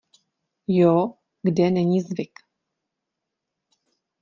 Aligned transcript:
Jo 0.67 1.17
kde 1.43 1.71
není 1.71 2.01
zvyk… 2.01 2.31